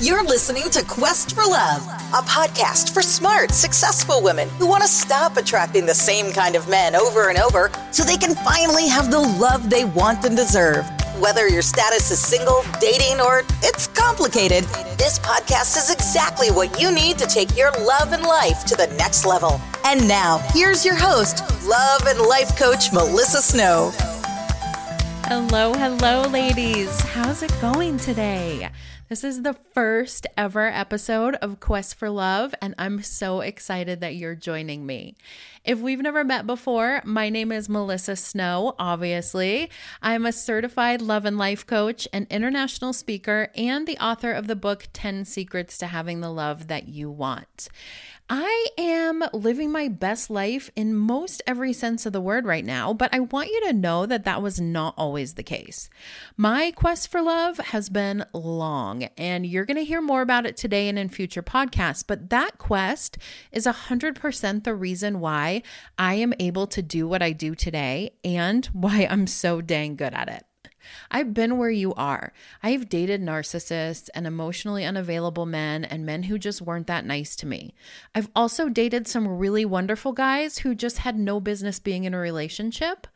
You're 0.00 0.22
listening 0.22 0.70
to 0.70 0.84
Quest 0.84 1.34
for 1.34 1.42
Love, 1.42 1.84
a 1.84 2.22
podcast 2.22 2.94
for 2.94 3.02
smart, 3.02 3.50
successful 3.50 4.22
women 4.22 4.48
who 4.50 4.68
want 4.68 4.84
to 4.84 4.88
stop 4.88 5.36
attracting 5.36 5.86
the 5.86 5.94
same 5.94 6.32
kind 6.32 6.54
of 6.54 6.68
men 6.68 6.94
over 6.94 7.30
and 7.30 7.36
over 7.38 7.68
so 7.90 8.04
they 8.04 8.16
can 8.16 8.36
finally 8.36 8.86
have 8.86 9.10
the 9.10 9.18
love 9.18 9.68
they 9.68 9.84
want 9.84 10.24
and 10.24 10.36
deserve. 10.36 10.88
Whether 11.18 11.48
your 11.48 11.62
status 11.62 12.12
is 12.12 12.20
single, 12.20 12.62
dating, 12.80 13.20
or 13.20 13.42
it's 13.60 13.88
complicated, 13.88 14.62
this 14.98 15.18
podcast 15.18 15.76
is 15.76 15.90
exactly 15.90 16.52
what 16.52 16.80
you 16.80 16.92
need 16.92 17.18
to 17.18 17.26
take 17.26 17.56
your 17.56 17.72
love 17.80 18.12
and 18.12 18.22
life 18.22 18.64
to 18.66 18.76
the 18.76 18.86
next 18.98 19.26
level. 19.26 19.60
And 19.84 20.06
now, 20.06 20.38
here's 20.54 20.84
your 20.84 20.94
host, 20.94 21.40
love 21.66 22.06
and 22.06 22.20
life 22.20 22.56
coach 22.56 22.92
Melissa 22.92 23.42
Snow. 23.42 23.90
Hello, 25.28 25.74
hello, 25.74 26.22
ladies. 26.22 27.02
How's 27.02 27.42
it 27.42 27.52
going 27.60 27.98
today? 27.98 28.70
This 29.10 29.22
is 29.22 29.42
the 29.42 29.52
first 29.52 30.26
ever 30.38 30.68
episode 30.68 31.34
of 31.36 31.60
Quest 31.60 31.96
for 31.96 32.08
Love, 32.08 32.54
and 32.62 32.74
I'm 32.78 33.02
so 33.02 33.42
excited 33.42 34.00
that 34.00 34.16
you're 34.16 34.34
joining 34.34 34.86
me. 34.86 35.16
If 35.64 35.80
we've 35.80 36.00
never 36.00 36.24
met 36.24 36.46
before, 36.46 37.02
my 37.04 37.28
name 37.28 37.52
is 37.52 37.68
Melissa 37.68 38.16
Snow, 38.16 38.74
obviously. 38.78 39.68
I'm 40.00 40.24
a 40.24 40.32
certified 40.32 41.02
love 41.02 41.26
and 41.26 41.36
life 41.36 41.66
coach, 41.66 42.08
an 42.10 42.26
international 42.30 42.94
speaker, 42.94 43.48
and 43.54 43.86
the 43.86 43.98
author 43.98 44.32
of 44.32 44.46
the 44.46 44.56
book 44.56 44.88
10 44.94 45.26
Secrets 45.26 45.76
to 45.76 45.88
Having 45.88 46.22
the 46.22 46.32
Love 46.32 46.68
That 46.68 46.88
You 46.88 47.10
Want. 47.10 47.68
I 48.30 48.66
am 48.76 49.24
living 49.32 49.72
my 49.72 49.88
best 49.88 50.28
life 50.28 50.70
in 50.76 50.94
most 50.94 51.40
every 51.46 51.72
sense 51.72 52.04
of 52.04 52.12
the 52.12 52.20
word 52.20 52.44
right 52.44 52.64
now, 52.64 52.92
but 52.92 53.14
I 53.14 53.20
want 53.20 53.48
you 53.48 53.58
to 53.62 53.72
know 53.72 54.04
that 54.04 54.24
that 54.24 54.42
was 54.42 54.60
not 54.60 54.92
always 54.98 55.32
the 55.34 55.42
case. 55.42 55.88
My 56.36 56.70
quest 56.72 57.10
for 57.10 57.22
love 57.22 57.56
has 57.56 57.88
been 57.88 58.26
long, 58.34 59.04
and 59.16 59.46
you're 59.46 59.64
going 59.64 59.78
to 59.78 59.84
hear 59.84 60.02
more 60.02 60.20
about 60.20 60.44
it 60.44 60.58
today 60.58 60.90
and 60.90 60.98
in 60.98 61.08
future 61.08 61.42
podcasts. 61.42 62.04
But 62.06 62.28
that 62.28 62.58
quest 62.58 63.16
is 63.50 63.64
100% 63.64 64.64
the 64.64 64.74
reason 64.74 65.20
why 65.20 65.62
I 65.98 66.14
am 66.14 66.34
able 66.38 66.66
to 66.66 66.82
do 66.82 67.08
what 67.08 67.22
I 67.22 67.32
do 67.32 67.54
today 67.54 68.10
and 68.22 68.66
why 68.74 69.06
I'm 69.08 69.26
so 69.26 69.62
dang 69.62 69.96
good 69.96 70.12
at 70.12 70.28
it. 70.28 70.47
I've 71.10 71.34
been 71.34 71.58
where 71.58 71.70
you 71.70 71.94
are. 71.94 72.32
I've 72.62 72.88
dated 72.88 73.22
narcissists 73.22 74.08
and 74.14 74.26
emotionally 74.26 74.84
unavailable 74.84 75.46
men 75.46 75.84
and 75.84 76.06
men 76.06 76.24
who 76.24 76.38
just 76.38 76.62
weren't 76.62 76.86
that 76.86 77.04
nice 77.04 77.36
to 77.36 77.46
me. 77.46 77.74
I've 78.14 78.30
also 78.34 78.68
dated 78.68 79.06
some 79.06 79.38
really 79.38 79.64
wonderful 79.64 80.12
guys 80.12 80.58
who 80.58 80.74
just 80.74 80.98
had 80.98 81.18
no 81.18 81.40
business 81.40 81.78
being 81.78 82.04
in 82.04 82.14
a 82.14 82.18
relationship. 82.18 83.06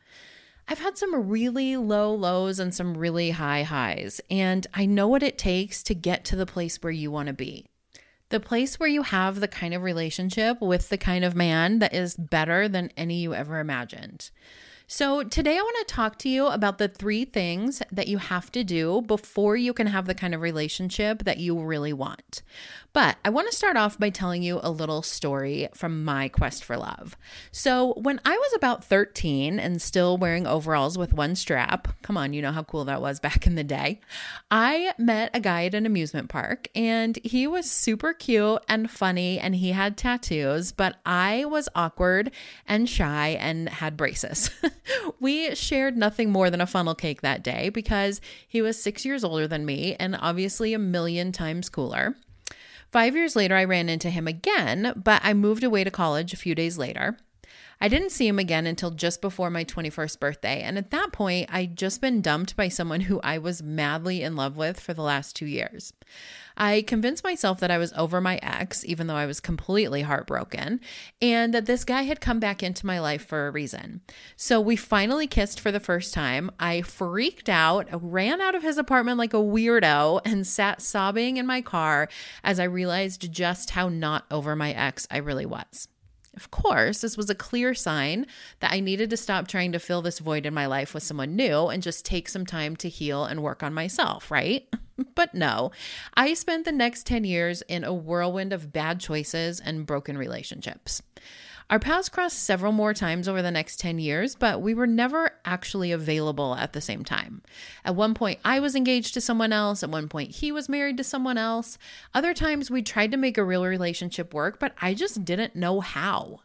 I've 0.67 0.79
had 0.79 0.97
some 0.97 1.29
really 1.29 1.75
low 1.75 2.13
lows 2.13 2.59
and 2.59 2.73
some 2.73 2.97
really 2.97 3.31
high 3.31 3.63
highs, 3.63 4.21
and 4.29 4.65
I 4.73 4.85
know 4.85 5.07
what 5.07 5.23
it 5.23 5.37
takes 5.37 5.83
to 5.83 5.93
get 5.93 6.23
to 6.25 6.35
the 6.35 6.45
place 6.45 6.77
where 6.77 6.91
you 6.91 7.11
want 7.11 7.27
to 7.27 7.33
be. 7.33 7.65
The 8.29 8.39
place 8.39 8.79
where 8.79 8.89
you 8.89 9.03
have 9.03 9.39
the 9.39 9.47
kind 9.47 9.73
of 9.73 9.83
relationship 9.83 10.61
with 10.61 10.89
the 10.89 10.97
kind 10.97 11.25
of 11.25 11.35
man 11.35 11.79
that 11.79 11.93
is 11.93 12.15
better 12.15 12.67
than 12.67 12.91
any 12.95 13.17
you 13.17 13.33
ever 13.33 13.59
imagined. 13.59 14.31
So, 14.95 15.23
today 15.23 15.57
I 15.57 15.61
want 15.63 15.87
to 15.87 15.91
talk 15.91 16.19
to 16.19 16.29
you 16.29 16.45
about 16.45 16.77
the 16.77 16.87
three 16.87 17.25
things 17.25 17.81
that 17.91 18.07
you 18.07 18.19
have 18.19 18.51
to 18.51 18.63
do 18.63 19.01
before 19.01 19.57
you 19.57 19.73
can 19.73 19.87
have 19.87 20.05
the 20.05 20.13
kind 20.13 20.35
of 20.35 20.41
relationship 20.41 21.23
that 21.23 21.39
you 21.39 21.59
really 21.59 21.93
want. 21.93 22.43
But 22.93 23.17
I 23.25 23.31
want 23.31 23.49
to 23.49 23.55
start 23.55 23.75
off 23.75 23.97
by 23.97 24.11
telling 24.11 24.43
you 24.43 24.59
a 24.61 24.69
little 24.69 25.01
story 25.01 25.67
from 25.73 26.05
my 26.05 26.27
quest 26.27 26.63
for 26.63 26.77
love. 26.77 27.17
So, 27.51 27.93
when 27.93 28.21
I 28.23 28.37
was 28.37 28.53
about 28.53 28.83
13 28.83 29.59
and 29.59 29.81
still 29.81 30.15
wearing 30.15 30.45
overalls 30.45 30.95
with 30.95 31.11
one 31.11 31.35
strap, 31.35 31.87
come 32.03 32.17
on, 32.17 32.33
you 32.33 32.41
know 32.43 32.51
how 32.51 32.61
cool 32.61 32.85
that 32.85 33.01
was 33.01 33.19
back 33.23 33.47
in 33.47 33.55
the 33.55 33.63
day, 33.63 33.99
I 34.51 34.93
met 34.99 35.31
a 35.33 35.39
guy 35.39 35.65
at 35.65 35.73
an 35.73 35.87
amusement 35.87 36.29
park 36.29 36.67
and 36.75 37.17
he 37.23 37.47
was 37.47 37.69
super 37.69 38.13
cute 38.13 38.63
and 38.69 38.91
funny 38.91 39.39
and 39.39 39.55
he 39.55 39.71
had 39.71 39.97
tattoos, 39.97 40.71
but 40.71 40.97
I 41.03 41.45
was 41.45 41.67
awkward 41.73 42.29
and 42.67 42.87
shy 42.87 43.29
and 43.39 43.69
had 43.69 43.97
braces. 43.97 44.51
we 45.19 45.55
shared 45.55 45.97
nothing 45.97 46.29
more 46.29 46.51
than 46.51 46.61
a 46.61 46.67
funnel 46.67 46.93
cake 46.93 47.21
that 47.21 47.43
day 47.43 47.69
because 47.69 48.21
he 48.47 48.61
was 48.61 48.79
six 48.79 49.03
years 49.03 49.23
older 49.23 49.47
than 49.47 49.65
me 49.65 49.95
and 49.95 50.15
obviously 50.15 50.75
a 50.75 50.79
million 50.79 51.31
times 51.31 51.69
cooler. 51.69 52.15
Five 52.93 53.15
years 53.15 53.35
later, 53.35 53.55
I 53.55 53.63
ran 53.63 53.89
into 53.89 54.11
him 54.11 54.27
again, 54.27 54.93
but 54.95 55.19
I 55.23 55.33
moved 55.33 55.63
away 55.63 55.83
to 55.83 55.89
college 55.89 56.31
a 56.31 56.37
few 56.37 56.53
days 56.53 56.77
later. 56.77 57.17
I 57.81 57.87
didn't 57.87 58.11
see 58.11 58.27
him 58.27 58.39
again 58.39 58.65
until 58.65 58.91
just 58.91 59.21
before 59.21 59.49
my 59.49 59.63
21st 59.63 60.19
birthday. 60.19 60.61
And 60.61 60.77
at 60.77 60.91
that 60.91 61.11
point, 61.11 61.49
I'd 61.51 61.77
just 61.77 62.01
been 62.01 62.21
dumped 62.21 62.55
by 62.55 62.67
someone 62.67 63.01
who 63.01 63.19
I 63.21 63.37
was 63.37 63.61
madly 63.61 64.21
in 64.21 64.35
love 64.35 64.55
with 64.57 64.79
for 64.79 64.93
the 64.93 65.01
last 65.01 65.35
two 65.35 65.45
years. 65.45 65.93
I 66.55 66.83
convinced 66.83 67.23
myself 67.23 67.59
that 67.59 67.71
I 67.71 67.77
was 67.77 67.93
over 67.93 68.21
my 68.21 68.39
ex, 68.43 68.85
even 68.85 69.07
though 69.07 69.15
I 69.15 69.25
was 69.25 69.39
completely 69.39 70.03
heartbroken, 70.03 70.79
and 71.21 71.53
that 71.53 71.65
this 71.65 71.83
guy 71.83 72.03
had 72.03 72.21
come 72.21 72.39
back 72.39 72.61
into 72.61 72.85
my 72.85 72.99
life 72.99 73.25
for 73.25 73.47
a 73.47 73.51
reason. 73.51 74.01
So 74.35 74.61
we 74.61 74.75
finally 74.75 75.25
kissed 75.25 75.59
for 75.59 75.71
the 75.71 75.79
first 75.79 76.13
time. 76.13 76.51
I 76.59 76.81
freaked 76.83 77.49
out, 77.49 77.87
ran 77.91 78.39
out 78.39 78.55
of 78.55 78.63
his 78.63 78.77
apartment 78.77 79.17
like 79.17 79.33
a 79.33 79.37
weirdo, 79.37 80.21
and 80.25 80.45
sat 80.45 80.81
sobbing 80.81 81.37
in 81.37 81.47
my 81.47 81.61
car 81.61 82.07
as 82.43 82.59
I 82.59 82.65
realized 82.65 83.31
just 83.31 83.71
how 83.71 83.89
not 83.89 84.25
over 84.29 84.55
my 84.55 84.71
ex 84.73 85.07
I 85.09 85.17
really 85.17 85.45
was. 85.45 85.87
Of 86.35 86.49
course, 86.49 87.01
this 87.01 87.15
was 87.15 87.29
a 87.29 87.35
clear 87.35 87.73
sign 87.73 88.25
that 88.59 88.71
I 88.71 88.79
needed 88.79 89.09
to 89.11 89.17
stop 89.17 89.47
trying 89.47 89.71
to 89.73 89.79
fill 89.79 90.01
this 90.01 90.19
void 90.19 90.45
in 90.45 90.53
my 90.53 90.65
life 90.65 90.93
with 90.93 91.03
someone 91.03 91.35
new 91.35 91.67
and 91.67 91.83
just 91.83 92.05
take 92.05 92.27
some 92.27 92.45
time 92.45 92.75
to 92.77 92.89
heal 92.89 93.25
and 93.25 93.43
work 93.43 93.61
on 93.61 93.73
myself, 93.73 94.31
right? 94.31 94.67
but 95.15 95.35
no, 95.35 95.71
I 96.15 96.33
spent 96.33 96.65
the 96.65 96.71
next 96.71 97.05
10 97.05 97.23
years 97.23 97.61
in 97.63 97.83
a 97.83 97.93
whirlwind 97.93 98.51
of 98.51 98.73
bad 98.73 98.99
choices 98.99 99.59
and 99.59 99.85
broken 99.85 100.17
relationships. 100.17 101.03
Our 101.69 101.79
paths 101.79 102.09
crossed 102.09 102.43
several 102.43 102.71
more 102.71 102.93
times 102.93 103.27
over 103.27 103.41
the 103.41 103.51
next 103.51 103.79
10 103.79 103.99
years, 103.99 104.35
but 104.35 104.61
we 104.61 104.73
were 104.73 104.87
never 104.87 105.31
actually 105.45 105.91
available 105.91 106.55
at 106.55 106.73
the 106.73 106.81
same 106.81 107.03
time. 107.03 107.41
At 107.85 107.95
one 107.95 108.13
point, 108.13 108.39
I 108.43 108.59
was 108.59 108.75
engaged 108.75 109.13
to 109.13 109.21
someone 109.21 109.53
else. 109.53 109.81
At 109.81 109.89
one 109.89 110.09
point, 110.09 110.31
he 110.31 110.51
was 110.51 110.69
married 110.69 110.97
to 110.97 111.03
someone 111.03 111.37
else. 111.37 111.77
Other 112.13 112.33
times, 112.33 112.69
we 112.69 112.81
tried 112.81 113.11
to 113.11 113.17
make 113.17 113.37
a 113.37 113.43
real 113.43 113.65
relationship 113.65 114.33
work, 114.33 114.59
but 114.59 114.73
I 114.81 114.93
just 114.93 115.25
didn't 115.25 115.55
know 115.55 115.79
how. 115.79 116.41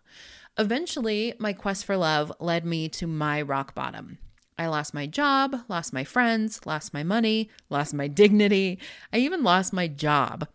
Eventually, 0.57 1.35
my 1.39 1.53
quest 1.53 1.85
for 1.85 1.97
love 1.97 2.33
led 2.41 2.65
me 2.65 2.89
to 2.91 3.07
my 3.07 3.43
rock 3.43 3.75
bottom. 3.75 4.19
I 4.59 4.67
lost 4.67 4.93
my 4.93 5.07
job, 5.07 5.57
lost 5.69 5.93
my 5.93 6.03
friends, 6.03 6.67
lost 6.67 6.93
my 6.93 7.05
money, 7.05 7.49
lost 7.71 7.95
my 7.95 8.09
dignity. 8.23 8.79
I 9.13 9.19
even 9.19 9.43
lost 9.43 9.73
my 9.73 9.87
job. 9.87 10.49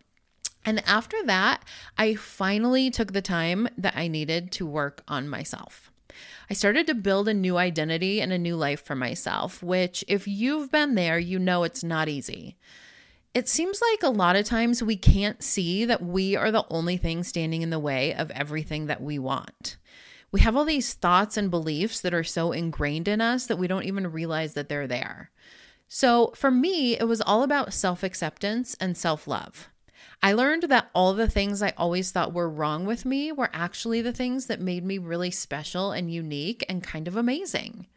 And 0.64 0.82
after 0.86 1.22
that, 1.24 1.62
I 1.98 2.14
finally 2.14 2.90
took 2.90 3.12
the 3.12 3.22
time 3.22 3.68
that 3.76 3.96
I 3.96 4.08
needed 4.08 4.50
to 4.52 4.66
work 4.66 5.02
on 5.06 5.28
myself. 5.28 5.90
I 6.48 6.54
started 6.54 6.86
to 6.86 6.94
build 6.94 7.28
a 7.28 7.34
new 7.34 7.56
identity 7.56 8.20
and 8.20 8.32
a 8.32 8.38
new 8.38 8.56
life 8.56 8.82
for 8.82 8.94
myself, 8.94 9.62
which, 9.62 10.04
if 10.08 10.28
you've 10.28 10.70
been 10.70 10.94
there, 10.94 11.18
you 11.18 11.38
know 11.38 11.64
it's 11.64 11.82
not 11.82 12.08
easy. 12.08 12.56
It 13.34 13.48
seems 13.48 13.80
like 13.90 14.02
a 14.02 14.14
lot 14.14 14.36
of 14.36 14.44
times 14.44 14.82
we 14.82 14.96
can't 14.96 15.42
see 15.42 15.84
that 15.84 16.02
we 16.02 16.36
are 16.36 16.52
the 16.52 16.66
only 16.70 16.96
thing 16.96 17.24
standing 17.24 17.62
in 17.62 17.70
the 17.70 17.78
way 17.80 18.14
of 18.14 18.30
everything 18.30 18.86
that 18.86 19.02
we 19.02 19.18
want. 19.18 19.76
We 20.30 20.40
have 20.40 20.56
all 20.56 20.64
these 20.64 20.94
thoughts 20.94 21.36
and 21.36 21.50
beliefs 21.50 22.00
that 22.00 22.14
are 22.14 22.24
so 22.24 22.52
ingrained 22.52 23.08
in 23.08 23.20
us 23.20 23.46
that 23.46 23.56
we 23.56 23.66
don't 23.66 23.84
even 23.84 24.12
realize 24.12 24.54
that 24.54 24.68
they're 24.68 24.86
there. 24.86 25.30
So, 25.88 26.32
for 26.36 26.50
me, 26.50 26.98
it 26.98 27.04
was 27.04 27.20
all 27.20 27.42
about 27.42 27.72
self 27.72 28.02
acceptance 28.02 28.76
and 28.80 28.96
self 28.96 29.26
love. 29.26 29.68
I 30.24 30.32
learned 30.32 30.62
that 30.70 30.88
all 30.94 31.12
the 31.12 31.28
things 31.28 31.60
I 31.60 31.74
always 31.76 32.10
thought 32.10 32.32
were 32.32 32.48
wrong 32.48 32.86
with 32.86 33.04
me 33.04 33.30
were 33.30 33.50
actually 33.52 34.00
the 34.00 34.10
things 34.10 34.46
that 34.46 34.58
made 34.58 34.82
me 34.82 34.96
really 34.96 35.30
special 35.30 35.92
and 35.92 36.10
unique 36.10 36.64
and 36.66 36.82
kind 36.82 37.06
of 37.06 37.14
amazing. 37.14 37.88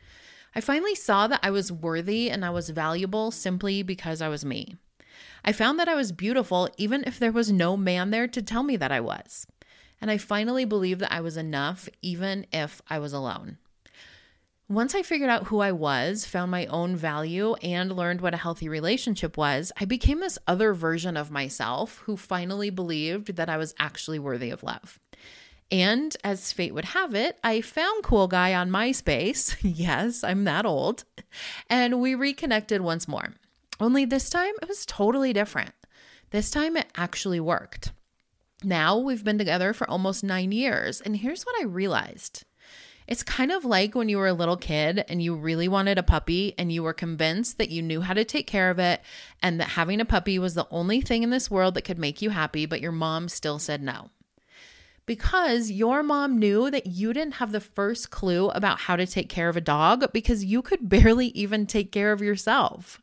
I 0.53 0.59
finally 0.59 0.93
saw 0.93 1.27
that 1.27 1.39
I 1.41 1.51
was 1.51 1.71
worthy 1.71 2.29
and 2.29 2.43
I 2.43 2.49
was 2.49 2.69
valuable 2.69 3.31
simply 3.31 3.81
because 3.81 4.21
I 4.21 4.27
was 4.27 4.43
me. 4.43 4.75
I 5.45 5.53
found 5.53 5.79
that 5.79 5.88
I 5.88 5.95
was 5.95 6.11
beautiful 6.11 6.68
even 6.75 7.06
if 7.07 7.18
there 7.18 7.31
was 7.31 7.50
no 7.50 7.77
man 7.77 8.09
there 8.09 8.27
to 8.27 8.41
tell 8.41 8.63
me 8.63 8.75
that 8.75 8.91
I 8.91 9.00
was. 9.00 9.47
And 10.01 10.12
I 10.12 10.18
finally 10.18 10.65
believed 10.65 11.00
that 11.00 11.13
I 11.13 11.21
was 11.21 11.38
enough 11.38 11.88
even 12.01 12.45
if 12.51 12.81
I 12.89 13.00
was 13.00 13.13
alone. 13.13 13.57
Once 14.69 14.94
I 14.94 15.02
figured 15.02 15.30
out 15.30 15.46
who 15.46 15.62
I 15.62 15.72
was, 15.72 16.25
found 16.25 16.52
my 16.52 16.66
own 16.66 16.98
value, 16.98 17.54
and 17.64 17.96
learned 17.96 18.19
what 18.19 18.34
a 18.34 18.38
healthy 18.38 18.68
relationship 18.68 19.38
was, 19.38 19.72
I 19.80 19.86
became 19.86 20.19
this 20.19 20.38
other 20.46 20.74
version 20.74 21.16
of 21.16 21.31
myself 21.31 22.02
who 22.06 22.18
finally 22.18 22.69
believed 22.69 23.38
that 23.38 23.48
I 23.48 23.56
was 23.56 23.74
actually 23.80 24.19
worthy 24.19 24.50
of 24.50 24.64
love. 24.64 25.00
And 25.72 26.16
as 26.22 26.52
fate 26.52 26.74
would 26.74 26.84
have 26.84 27.16
it, 27.16 27.40
I 27.46 27.62
found 27.62 28.04
Cool 28.04 28.28
Guy 28.28 28.54
on 28.54 28.69
MySpace. 28.69 29.56
yes, 29.62 30.22
I'm 30.22 30.44
that 30.44 30.66
old. 30.66 31.06
And 31.69 32.02
we 32.02 32.14
reconnected 32.14 32.81
once 32.81 33.08
more. 33.08 33.36
Only 33.80 34.04
this 34.04 34.30
time 34.30 34.54
it 34.62 34.68
was 34.68 34.86
totally 34.86 35.31
different. 35.31 35.72
This 36.31 36.52
time 36.52 36.75
it 36.75 36.92
actually 36.98 37.40
worked. 37.40 37.94
Now 38.66 38.98
we've 38.98 39.24
been 39.24 39.38
together 39.38 39.72
for 39.72 39.90
almost 39.90 40.25
nine 40.25 40.52
years. 40.52 41.00
And 41.00 41.16
here's 41.16 41.44
what 41.44 41.56
I 41.62 41.64
realized 41.64 42.44
It's 43.07 43.24
kind 43.24 43.54
of 43.54 43.63
like 43.63 43.95
when 43.95 44.09
you 44.09 44.18
were 44.18 44.27
a 44.27 44.33
little 44.33 44.57
kid 44.57 45.06
and 45.07 45.21
you 45.21 45.33
really 45.33 45.69
wanted 45.69 45.98
a 45.98 46.04
puppy 46.04 46.54
and 46.57 46.71
you 46.71 46.83
were 46.83 46.94
convinced 46.94 47.57
that 47.57 47.69
you 47.69 47.81
knew 47.81 48.01
how 48.01 48.13
to 48.13 48.25
take 48.25 48.48
care 48.48 48.69
of 48.69 48.80
it 48.80 49.01
and 49.42 49.59
that 49.62 49.69
having 49.69 50.01
a 50.01 50.06
puppy 50.06 50.38
was 50.38 50.56
the 50.56 50.68
only 50.71 51.00
thing 51.00 51.24
in 51.24 51.30
this 51.30 51.50
world 51.50 51.74
that 51.75 51.83
could 51.83 51.98
make 51.98 52.21
you 52.21 52.31
happy, 52.31 52.65
but 52.65 52.81
your 52.81 52.92
mom 52.92 53.30
still 53.30 53.59
said 53.59 53.81
no. 53.81 54.09
Because 55.06 55.71
your 55.71 56.04
mom 56.04 56.38
knew 56.38 56.69
that 56.69 56.86
you 56.86 57.13
didn't 57.13 57.36
have 57.36 57.54
the 57.54 57.62
first 57.62 58.12
clue 58.12 58.50
about 58.50 58.81
how 58.81 58.98
to 58.98 59.07
take 59.07 59.30
care 59.30 59.48
of 59.48 59.56
a 59.56 59.62
dog 59.62 60.12
because 60.12 60.44
you 60.44 60.62
could 60.62 60.89
barely 60.89 61.27
even 61.27 61.65
take 61.65 61.94
care 61.94 62.12
of 62.12 62.21
yourself. 62.21 63.01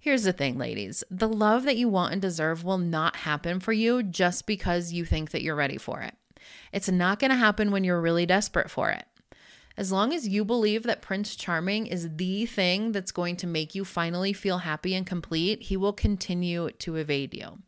Here's 0.00 0.24
the 0.24 0.32
thing, 0.32 0.58
ladies 0.58 1.04
the 1.12 1.28
love 1.28 1.62
that 1.62 1.76
you 1.76 1.88
want 1.88 2.12
and 2.12 2.20
deserve 2.20 2.64
will 2.64 2.78
not 2.78 3.14
happen 3.14 3.60
for 3.60 3.72
you 3.72 4.02
just 4.02 4.48
because 4.48 4.92
you 4.92 5.04
think 5.04 5.30
that 5.30 5.42
you're 5.42 5.54
ready 5.54 5.78
for 5.78 6.00
it. 6.00 6.16
It's 6.72 6.90
not 6.90 7.20
going 7.20 7.30
to 7.30 7.36
happen 7.36 7.70
when 7.70 7.84
you're 7.84 8.00
really 8.00 8.26
desperate 8.26 8.68
for 8.68 8.90
it. 8.90 9.04
As 9.76 9.90
long 9.90 10.12
as 10.12 10.28
you 10.28 10.44
believe 10.44 10.82
that 10.84 11.02
Prince 11.02 11.34
Charming 11.34 11.86
is 11.86 12.16
the 12.16 12.46
thing 12.46 12.92
that's 12.92 13.12
going 13.12 13.36
to 13.36 13.46
make 13.46 13.74
you 13.74 13.84
finally 13.84 14.32
feel 14.32 14.58
happy 14.58 14.94
and 14.94 15.06
complete, 15.06 15.62
he 15.62 15.76
will 15.76 15.92
continue 15.92 16.70
to 16.70 16.96
evade 16.96 17.34
you. 17.34 17.58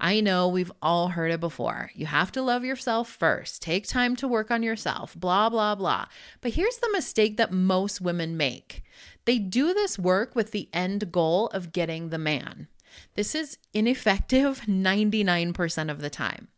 I 0.00 0.20
know 0.20 0.48
we've 0.48 0.72
all 0.80 1.08
heard 1.08 1.30
it 1.30 1.40
before. 1.40 1.90
You 1.94 2.06
have 2.06 2.32
to 2.32 2.42
love 2.42 2.64
yourself 2.64 3.08
first. 3.08 3.60
Take 3.60 3.86
time 3.86 4.16
to 4.16 4.26
work 4.26 4.50
on 4.50 4.62
yourself, 4.62 5.14
blah, 5.14 5.50
blah, 5.50 5.74
blah. 5.74 6.06
But 6.40 6.54
here's 6.54 6.78
the 6.78 6.90
mistake 6.90 7.36
that 7.36 7.52
most 7.52 8.00
women 8.00 8.36
make 8.36 8.82
they 9.26 9.38
do 9.38 9.74
this 9.74 9.98
work 9.98 10.34
with 10.34 10.50
the 10.50 10.68
end 10.72 11.12
goal 11.12 11.48
of 11.48 11.72
getting 11.72 12.08
the 12.08 12.18
man. 12.18 12.68
This 13.14 13.34
is 13.34 13.58
ineffective 13.74 14.62
99% 14.66 15.90
of 15.90 16.00
the 16.00 16.10
time. 16.10 16.48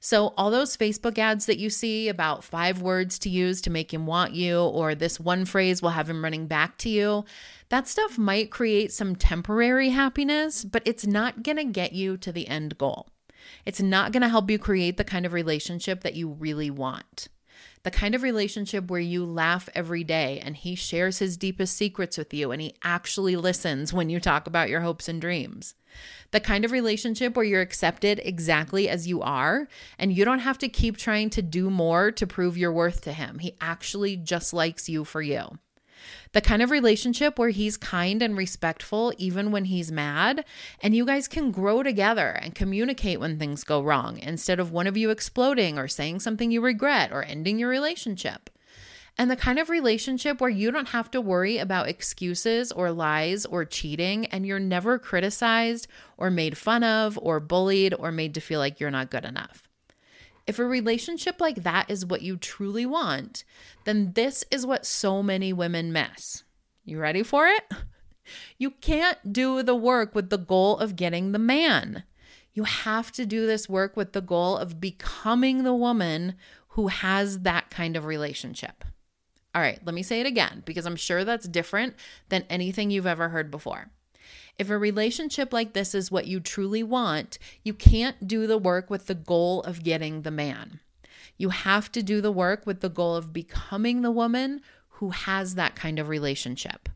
So, 0.00 0.34
all 0.36 0.50
those 0.50 0.76
Facebook 0.76 1.18
ads 1.18 1.46
that 1.46 1.58
you 1.58 1.70
see 1.70 2.08
about 2.08 2.44
five 2.44 2.80
words 2.80 3.18
to 3.20 3.28
use 3.28 3.60
to 3.62 3.70
make 3.70 3.92
him 3.92 4.06
want 4.06 4.34
you, 4.34 4.60
or 4.60 4.94
this 4.94 5.18
one 5.18 5.44
phrase 5.44 5.82
will 5.82 5.90
have 5.90 6.08
him 6.08 6.22
running 6.22 6.46
back 6.46 6.78
to 6.78 6.88
you, 6.88 7.24
that 7.68 7.88
stuff 7.88 8.16
might 8.16 8.50
create 8.50 8.92
some 8.92 9.16
temporary 9.16 9.90
happiness, 9.90 10.64
but 10.64 10.82
it's 10.86 11.06
not 11.06 11.42
going 11.42 11.56
to 11.56 11.64
get 11.64 11.92
you 11.92 12.16
to 12.18 12.32
the 12.32 12.48
end 12.48 12.78
goal. 12.78 13.08
It's 13.66 13.80
not 13.80 14.12
going 14.12 14.22
to 14.22 14.28
help 14.28 14.50
you 14.50 14.58
create 14.58 14.96
the 14.96 15.04
kind 15.04 15.26
of 15.26 15.32
relationship 15.32 16.02
that 16.02 16.14
you 16.14 16.28
really 16.28 16.70
want. 16.70 17.28
The 17.88 17.98
kind 17.98 18.14
of 18.14 18.22
relationship 18.22 18.90
where 18.90 19.00
you 19.00 19.24
laugh 19.24 19.70
every 19.74 20.04
day 20.04 20.42
and 20.44 20.54
he 20.54 20.74
shares 20.74 21.20
his 21.20 21.38
deepest 21.38 21.74
secrets 21.74 22.18
with 22.18 22.34
you 22.34 22.52
and 22.52 22.60
he 22.60 22.74
actually 22.84 23.34
listens 23.34 23.94
when 23.94 24.10
you 24.10 24.20
talk 24.20 24.46
about 24.46 24.68
your 24.68 24.82
hopes 24.82 25.08
and 25.08 25.18
dreams. 25.18 25.74
The 26.32 26.38
kind 26.38 26.66
of 26.66 26.70
relationship 26.70 27.34
where 27.34 27.46
you're 27.46 27.62
accepted 27.62 28.20
exactly 28.22 28.90
as 28.90 29.08
you 29.08 29.22
are 29.22 29.68
and 29.98 30.12
you 30.12 30.26
don't 30.26 30.40
have 30.40 30.58
to 30.58 30.68
keep 30.68 30.98
trying 30.98 31.30
to 31.30 31.40
do 31.40 31.70
more 31.70 32.12
to 32.12 32.26
prove 32.26 32.58
your 32.58 32.74
worth 32.74 33.00
to 33.04 33.12
him. 33.14 33.38
He 33.38 33.56
actually 33.58 34.16
just 34.16 34.52
likes 34.52 34.90
you 34.90 35.06
for 35.06 35.22
you. 35.22 35.58
The 36.32 36.40
kind 36.40 36.62
of 36.62 36.70
relationship 36.70 37.38
where 37.38 37.50
he's 37.50 37.76
kind 37.76 38.22
and 38.22 38.36
respectful 38.36 39.12
even 39.18 39.50
when 39.50 39.66
he's 39.66 39.90
mad, 39.90 40.44
and 40.82 40.94
you 40.94 41.06
guys 41.06 41.28
can 41.28 41.50
grow 41.50 41.82
together 41.82 42.28
and 42.28 42.54
communicate 42.54 43.20
when 43.20 43.38
things 43.38 43.64
go 43.64 43.82
wrong 43.82 44.18
instead 44.18 44.60
of 44.60 44.72
one 44.72 44.86
of 44.86 44.96
you 44.96 45.10
exploding 45.10 45.78
or 45.78 45.88
saying 45.88 46.20
something 46.20 46.50
you 46.50 46.60
regret 46.60 47.12
or 47.12 47.22
ending 47.22 47.58
your 47.58 47.68
relationship. 47.68 48.50
And 49.20 49.28
the 49.28 49.36
kind 49.36 49.58
of 49.58 49.68
relationship 49.68 50.40
where 50.40 50.48
you 50.48 50.70
don't 50.70 50.90
have 50.90 51.10
to 51.10 51.20
worry 51.20 51.58
about 51.58 51.88
excuses 51.88 52.70
or 52.70 52.92
lies 52.92 53.44
or 53.44 53.64
cheating, 53.64 54.26
and 54.26 54.46
you're 54.46 54.60
never 54.60 54.96
criticized 54.96 55.88
or 56.16 56.30
made 56.30 56.56
fun 56.56 56.84
of 56.84 57.18
or 57.20 57.40
bullied 57.40 57.94
or 57.94 58.12
made 58.12 58.34
to 58.34 58.40
feel 58.40 58.60
like 58.60 58.78
you're 58.78 58.92
not 58.92 59.10
good 59.10 59.24
enough. 59.24 59.67
If 60.48 60.58
a 60.58 60.64
relationship 60.64 61.42
like 61.42 61.62
that 61.62 61.90
is 61.90 62.06
what 62.06 62.22
you 62.22 62.38
truly 62.38 62.86
want, 62.86 63.44
then 63.84 64.14
this 64.14 64.46
is 64.50 64.64
what 64.64 64.86
so 64.86 65.22
many 65.22 65.52
women 65.52 65.92
miss. 65.92 66.42
You 66.86 66.98
ready 66.98 67.22
for 67.22 67.46
it? 67.46 67.64
You 68.56 68.70
can't 68.70 69.32
do 69.32 69.62
the 69.62 69.74
work 69.74 70.14
with 70.14 70.30
the 70.30 70.38
goal 70.38 70.78
of 70.78 70.96
getting 70.96 71.32
the 71.32 71.38
man. 71.38 72.04
You 72.54 72.64
have 72.64 73.12
to 73.12 73.26
do 73.26 73.46
this 73.46 73.68
work 73.68 73.94
with 73.94 74.14
the 74.14 74.22
goal 74.22 74.56
of 74.56 74.80
becoming 74.80 75.64
the 75.64 75.74
woman 75.74 76.34
who 76.68 76.88
has 76.88 77.40
that 77.40 77.68
kind 77.68 77.94
of 77.94 78.06
relationship. 78.06 78.84
All 79.54 79.60
right, 79.60 79.80
let 79.84 79.94
me 79.94 80.02
say 80.02 80.20
it 80.20 80.26
again 80.26 80.62
because 80.64 80.86
I'm 80.86 80.96
sure 80.96 81.24
that's 81.24 81.46
different 81.46 81.94
than 82.30 82.44
anything 82.48 82.90
you've 82.90 83.06
ever 83.06 83.28
heard 83.28 83.50
before. 83.50 83.90
If 84.58 84.70
a 84.70 84.78
relationship 84.78 85.52
like 85.52 85.72
this 85.72 85.94
is 85.94 86.10
what 86.10 86.26
you 86.26 86.40
truly 86.40 86.82
want, 86.82 87.38
you 87.62 87.72
can't 87.72 88.26
do 88.26 88.46
the 88.46 88.58
work 88.58 88.90
with 88.90 89.06
the 89.06 89.14
goal 89.14 89.62
of 89.62 89.84
getting 89.84 90.22
the 90.22 90.32
man. 90.32 90.80
You 91.36 91.50
have 91.50 91.92
to 91.92 92.02
do 92.02 92.20
the 92.20 92.32
work 92.32 92.66
with 92.66 92.80
the 92.80 92.88
goal 92.88 93.14
of 93.14 93.32
becoming 93.32 94.02
the 94.02 94.10
woman 94.10 94.60
who 94.88 95.10
has 95.10 95.54
that 95.54 95.76
kind 95.76 96.00
of 96.00 96.08
relationship. 96.08 96.88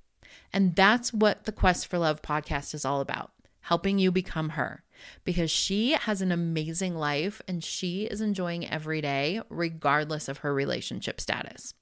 And 0.53 0.75
that's 0.75 1.13
what 1.13 1.45
the 1.45 1.53
Quest 1.53 1.87
for 1.87 1.99
Love 1.99 2.21
podcast 2.21 2.75
is 2.75 2.85
all 2.85 3.01
about 3.01 3.31
helping 3.67 3.99
you 3.99 4.11
become 4.11 4.51
her 4.51 4.83
because 5.25 5.51
she 5.51 5.93
has 5.93 6.21
an 6.21 6.33
amazing 6.33 6.97
life 6.97 7.41
and 7.47 7.63
she 7.63 8.05
is 8.05 8.21
enjoying 8.21 8.69
every 8.69 9.01
day, 9.01 9.41
regardless 9.49 10.29
of 10.29 10.39
her 10.39 10.53
relationship 10.53 11.21
status. 11.21 11.75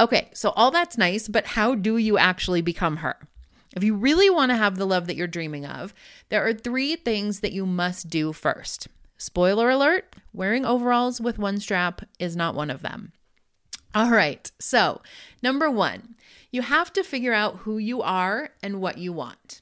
Okay, 0.00 0.30
so 0.32 0.50
all 0.50 0.70
that's 0.70 0.98
nice, 0.98 1.28
but 1.28 1.46
how 1.46 1.74
do 1.74 1.98
you 1.98 2.18
actually 2.18 2.62
become 2.62 2.96
her? 2.96 3.28
If 3.74 3.82
you 3.82 3.94
really 3.94 4.30
want 4.30 4.50
to 4.50 4.56
have 4.56 4.76
the 4.76 4.86
love 4.86 5.06
that 5.06 5.16
you're 5.16 5.26
dreaming 5.26 5.66
of, 5.66 5.92
there 6.28 6.46
are 6.46 6.54
three 6.54 6.96
things 6.96 7.40
that 7.40 7.52
you 7.52 7.66
must 7.66 8.08
do 8.08 8.32
first. 8.32 8.88
Spoiler 9.18 9.68
alert 9.68 10.16
wearing 10.32 10.64
overalls 10.64 11.20
with 11.20 11.38
one 11.38 11.58
strap 11.58 12.02
is 12.18 12.36
not 12.36 12.54
one 12.54 12.70
of 12.70 12.82
them. 12.82 13.12
All 13.94 14.10
right, 14.10 14.50
so 14.58 15.02
number 15.42 15.70
one, 15.70 16.16
you 16.50 16.62
have 16.62 16.92
to 16.94 17.04
figure 17.04 17.32
out 17.32 17.58
who 17.58 17.78
you 17.78 18.02
are 18.02 18.50
and 18.62 18.80
what 18.80 18.98
you 18.98 19.12
want. 19.12 19.60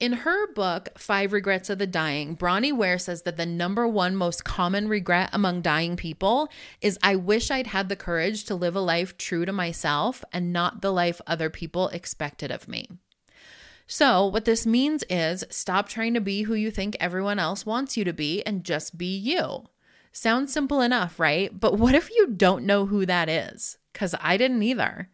In 0.00 0.12
her 0.12 0.52
book, 0.52 0.90
Five 0.98 1.32
Regrets 1.32 1.70
of 1.70 1.78
the 1.78 1.86
Dying, 1.86 2.34
Bronnie 2.34 2.72
Ware 2.72 2.98
says 2.98 3.22
that 3.22 3.36
the 3.36 3.46
number 3.46 3.86
one 3.86 4.16
most 4.16 4.44
common 4.44 4.88
regret 4.88 5.30
among 5.32 5.62
dying 5.62 5.96
people 5.96 6.48
is 6.80 6.98
I 7.02 7.16
wish 7.16 7.50
I'd 7.50 7.68
had 7.68 7.88
the 7.88 7.96
courage 7.96 8.44
to 8.44 8.54
live 8.54 8.74
a 8.74 8.80
life 8.80 9.16
true 9.16 9.44
to 9.44 9.52
myself 9.52 10.24
and 10.32 10.52
not 10.52 10.82
the 10.82 10.92
life 10.92 11.20
other 11.26 11.48
people 11.48 11.88
expected 11.88 12.50
of 12.50 12.68
me. 12.68 12.88
So, 13.86 14.26
what 14.26 14.44
this 14.46 14.66
means 14.66 15.04
is 15.10 15.44
stop 15.50 15.88
trying 15.88 16.14
to 16.14 16.20
be 16.20 16.42
who 16.42 16.54
you 16.54 16.70
think 16.70 16.96
everyone 16.98 17.38
else 17.38 17.66
wants 17.66 17.96
you 17.96 18.04
to 18.04 18.12
be 18.12 18.42
and 18.44 18.64
just 18.64 18.96
be 18.96 19.16
you. 19.16 19.64
Sounds 20.10 20.52
simple 20.52 20.80
enough, 20.80 21.18
right? 21.20 21.58
But 21.58 21.78
what 21.78 21.94
if 21.94 22.10
you 22.10 22.28
don't 22.28 22.64
know 22.64 22.86
who 22.86 23.04
that 23.04 23.28
is? 23.28 23.78
Because 23.92 24.14
I 24.20 24.36
didn't 24.36 24.62
either. 24.62 25.10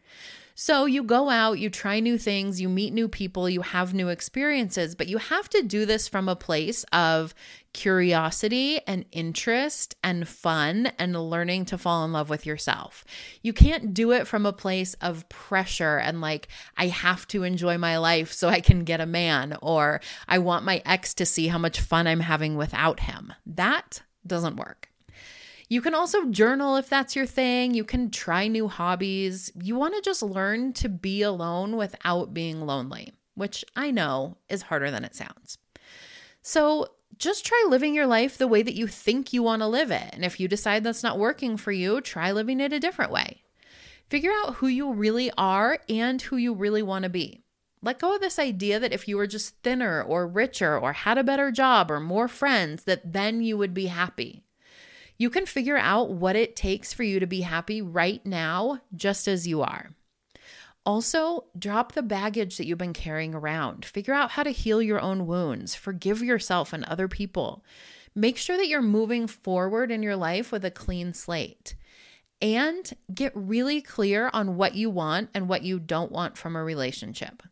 So 0.62 0.84
you 0.84 1.04
go 1.04 1.30
out, 1.30 1.58
you 1.58 1.70
try 1.70 2.00
new 2.00 2.18
things, 2.18 2.60
you 2.60 2.68
meet 2.68 2.92
new 2.92 3.08
people, 3.08 3.48
you 3.48 3.62
have 3.62 3.94
new 3.94 4.08
experiences, 4.08 4.94
but 4.94 5.08
you 5.08 5.16
have 5.16 5.48
to 5.48 5.62
do 5.62 5.86
this 5.86 6.06
from 6.06 6.28
a 6.28 6.36
place 6.36 6.84
of 6.92 7.34
curiosity 7.72 8.78
and 8.86 9.06
interest 9.10 9.94
and 10.04 10.28
fun 10.28 10.92
and 10.98 11.16
learning 11.16 11.64
to 11.64 11.78
fall 11.78 12.04
in 12.04 12.12
love 12.12 12.28
with 12.28 12.44
yourself. 12.44 13.06
You 13.40 13.54
can't 13.54 13.94
do 13.94 14.12
it 14.12 14.26
from 14.26 14.44
a 14.44 14.52
place 14.52 14.92
of 15.00 15.26
pressure 15.30 15.96
and 15.96 16.20
like, 16.20 16.48
I 16.76 16.88
have 16.88 17.26
to 17.28 17.42
enjoy 17.42 17.78
my 17.78 17.96
life 17.96 18.30
so 18.30 18.50
I 18.50 18.60
can 18.60 18.84
get 18.84 19.00
a 19.00 19.06
man, 19.06 19.56
or 19.62 20.02
I 20.28 20.40
want 20.40 20.66
my 20.66 20.82
ex 20.84 21.14
to 21.14 21.24
see 21.24 21.48
how 21.48 21.56
much 21.56 21.80
fun 21.80 22.06
I'm 22.06 22.20
having 22.20 22.58
without 22.58 23.00
him. 23.00 23.32
That 23.46 24.02
doesn't 24.26 24.56
work. 24.56 24.89
You 25.70 25.80
can 25.80 25.94
also 25.94 26.26
journal 26.26 26.74
if 26.74 26.88
that's 26.88 27.14
your 27.14 27.26
thing. 27.26 27.74
You 27.74 27.84
can 27.84 28.10
try 28.10 28.48
new 28.48 28.66
hobbies. 28.66 29.52
You 29.54 29.76
want 29.76 29.94
to 29.94 30.02
just 30.02 30.20
learn 30.20 30.72
to 30.74 30.88
be 30.88 31.22
alone 31.22 31.76
without 31.76 32.34
being 32.34 32.66
lonely, 32.66 33.12
which 33.36 33.64
I 33.76 33.92
know 33.92 34.36
is 34.48 34.62
harder 34.62 34.90
than 34.90 35.04
it 35.04 35.14
sounds. 35.14 35.58
So, 36.42 36.88
just 37.18 37.46
try 37.46 37.66
living 37.68 37.94
your 37.94 38.06
life 38.06 38.36
the 38.36 38.48
way 38.48 38.62
that 38.62 38.74
you 38.74 38.88
think 38.88 39.32
you 39.32 39.44
want 39.44 39.62
to 39.62 39.68
live 39.68 39.92
it. 39.92 40.10
And 40.12 40.24
if 40.24 40.40
you 40.40 40.48
decide 40.48 40.82
that's 40.82 41.04
not 41.04 41.18
working 41.18 41.56
for 41.56 41.70
you, 41.70 42.00
try 42.00 42.32
living 42.32 42.60
it 42.60 42.72
a 42.72 42.80
different 42.80 43.12
way. 43.12 43.42
Figure 44.08 44.32
out 44.42 44.56
who 44.56 44.66
you 44.66 44.92
really 44.92 45.30
are 45.38 45.78
and 45.88 46.20
who 46.20 46.36
you 46.36 46.52
really 46.52 46.82
want 46.82 47.04
to 47.04 47.10
be. 47.10 47.44
Let 47.80 48.00
go 48.00 48.16
of 48.16 48.20
this 48.20 48.40
idea 48.40 48.80
that 48.80 48.92
if 48.92 49.06
you 49.06 49.16
were 49.16 49.26
just 49.28 49.56
thinner 49.62 50.02
or 50.02 50.26
richer 50.26 50.76
or 50.76 50.94
had 50.94 51.16
a 51.16 51.24
better 51.24 51.52
job 51.52 51.90
or 51.90 52.00
more 52.00 52.26
friends, 52.26 52.84
that 52.84 53.12
then 53.12 53.42
you 53.42 53.56
would 53.56 53.74
be 53.74 53.86
happy. 53.86 54.42
You 55.20 55.28
can 55.28 55.44
figure 55.44 55.76
out 55.76 56.08
what 56.08 56.34
it 56.34 56.56
takes 56.56 56.94
for 56.94 57.02
you 57.02 57.20
to 57.20 57.26
be 57.26 57.42
happy 57.42 57.82
right 57.82 58.24
now, 58.24 58.80
just 58.96 59.28
as 59.28 59.46
you 59.46 59.60
are. 59.60 59.90
Also, 60.86 61.44
drop 61.58 61.92
the 61.92 62.00
baggage 62.00 62.56
that 62.56 62.66
you've 62.66 62.78
been 62.78 62.94
carrying 62.94 63.34
around. 63.34 63.84
Figure 63.84 64.14
out 64.14 64.30
how 64.30 64.42
to 64.42 64.48
heal 64.48 64.80
your 64.80 64.98
own 64.98 65.26
wounds. 65.26 65.74
Forgive 65.74 66.22
yourself 66.22 66.72
and 66.72 66.84
other 66.84 67.06
people. 67.06 67.62
Make 68.14 68.38
sure 68.38 68.56
that 68.56 68.68
you're 68.68 68.80
moving 68.80 69.26
forward 69.26 69.90
in 69.90 70.02
your 70.02 70.16
life 70.16 70.50
with 70.50 70.64
a 70.64 70.70
clean 70.70 71.12
slate. 71.12 71.74
And 72.40 72.90
get 73.12 73.32
really 73.34 73.82
clear 73.82 74.30
on 74.32 74.56
what 74.56 74.74
you 74.74 74.88
want 74.88 75.28
and 75.34 75.50
what 75.50 75.64
you 75.64 75.78
don't 75.78 76.10
want 76.10 76.38
from 76.38 76.56
a 76.56 76.64
relationship. 76.64 77.42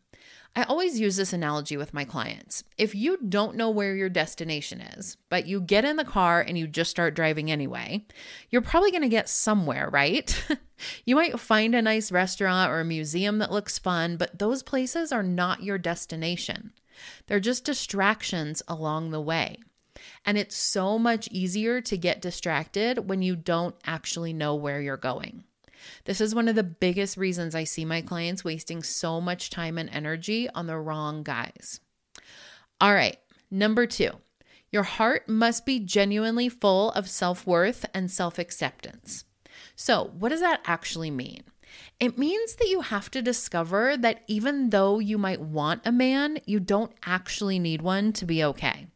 I 0.55 0.63
always 0.63 0.99
use 0.99 1.15
this 1.15 1.31
analogy 1.31 1.77
with 1.77 1.93
my 1.93 2.03
clients. 2.03 2.63
If 2.77 2.95
you 2.95 3.17
don't 3.17 3.55
know 3.55 3.69
where 3.69 3.95
your 3.95 4.09
destination 4.09 4.81
is, 4.81 5.15
but 5.29 5.45
you 5.45 5.61
get 5.61 5.85
in 5.85 5.95
the 5.95 6.03
car 6.03 6.41
and 6.41 6.57
you 6.57 6.67
just 6.67 6.91
start 6.91 7.13
driving 7.13 7.51
anyway, 7.51 8.05
you're 8.49 8.61
probably 8.61 8.91
going 8.91 9.03
to 9.03 9.09
get 9.09 9.29
somewhere, 9.29 9.89
right? 9.89 10.43
you 11.05 11.15
might 11.15 11.39
find 11.39 11.75
a 11.75 11.81
nice 11.81 12.11
restaurant 12.11 12.71
or 12.71 12.79
a 12.79 12.85
museum 12.85 13.37
that 13.37 13.51
looks 13.51 13.79
fun, 13.79 14.17
but 14.17 14.39
those 14.39 14.63
places 14.63 15.11
are 15.11 15.23
not 15.23 15.63
your 15.63 15.77
destination. 15.77 16.73
They're 17.27 17.39
just 17.39 17.63
distractions 17.63 18.61
along 18.67 19.11
the 19.11 19.21
way. 19.21 19.59
And 20.25 20.37
it's 20.37 20.55
so 20.55 20.97
much 20.97 21.27
easier 21.31 21.81
to 21.81 21.97
get 21.97 22.21
distracted 22.21 23.09
when 23.09 23.21
you 23.21 23.35
don't 23.35 23.75
actually 23.85 24.33
know 24.33 24.55
where 24.55 24.81
you're 24.81 24.97
going. 24.97 25.43
This 26.05 26.21
is 26.21 26.35
one 26.35 26.47
of 26.47 26.55
the 26.55 26.63
biggest 26.63 27.17
reasons 27.17 27.55
I 27.55 27.63
see 27.63 27.85
my 27.85 28.01
clients 28.01 28.43
wasting 28.43 28.83
so 28.83 29.19
much 29.19 29.49
time 29.49 29.77
and 29.77 29.89
energy 29.89 30.49
on 30.49 30.67
the 30.67 30.77
wrong 30.77 31.23
guys. 31.23 31.79
All 32.81 32.93
right, 32.93 33.17
number 33.51 33.85
two, 33.85 34.11
your 34.71 34.83
heart 34.83 35.27
must 35.27 35.65
be 35.65 35.79
genuinely 35.79 36.49
full 36.49 36.91
of 36.91 37.09
self 37.09 37.45
worth 37.45 37.85
and 37.93 38.09
self 38.09 38.39
acceptance. 38.39 39.25
So, 39.75 40.11
what 40.17 40.29
does 40.29 40.41
that 40.41 40.61
actually 40.65 41.11
mean? 41.11 41.43
It 41.99 42.17
means 42.17 42.55
that 42.55 42.69
you 42.69 42.81
have 42.81 43.11
to 43.11 43.21
discover 43.21 43.97
that 43.97 44.23
even 44.27 44.69
though 44.69 44.99
you 44.99 45.17
might 45.17 45.41
want 45.41 45.81
a 45.85 45.91
man, 45.91 46.39
you 46.45 46.59
don't 46.59 46.93
actually 47.05 47.59
need 47.59 47.81
one 47.81 48.13
to 48.13 48.25
be 48.25 48.43
okay. 48.43 48.87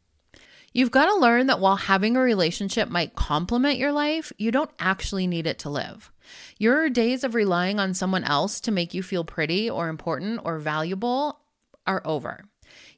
You've 0.73 0.91
got 0.91 1.05
to 1.05 1.15
learn 1.15 1.47
that 1.47 1.59
while 1.59 1.75
having 1.75 2.17
a 2.17 2.21
relationship 2.21 2.89
might 2.89 3.15
complement 3.15 3.77
your 3.77 3.91
life, 3.91 4.33
you 4.39 4.49
don't 4.49 4.71
actually 4.79 5.27
need 5.27 5.45
it 5.45 5.59
to 5.59 5.69
live. 5.69 6.11
Your 6.57 6.89
days 6.89 7.23
of 7.23 7.35
relying 7.35 7.79
on 7.79 7.93
someone 7.93 8.23
else 8.23 8.59
to 8.61 8.71
make 8.71 8.93
you 8.93 9.03
feel 9.03 9.23
pretty 9.23 9.69
or 9.69 9.87
important 9.87 10.41
or 10.43 10.57
valuable 10.57 11.39
are 11.85 12.01
over. 12.05 12.45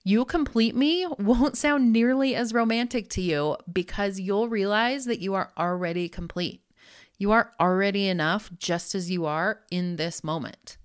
You 0.03 0.23
complete 0.23 0.75
me 0.75 1.05
won't 1.19 1.57
sound 1.57 1.91
nearly 1.91 2.33
as 2.33 2.53
romantic 2.53 3.09
to 3.09 3.21
you 3.21 3.57
because 3.71 4.21
you'll 4.21 4.47
realize 4.47 5.03
that 5.05 5.19
you 5.19 5.33
are 5.33 5.51
already 5.57 6.07
complete. 6.07 6.61
You 7.17 7.31
are 7.31 7.51
already 7.59 8.07
enough 8.07 8.51
just 8.57 8.95
as 8.95 9.11
you 9.11 9.25
are 9.25 9.61
in 9.69 9.97
this 9.97 10.23
moment. 10.23 10.77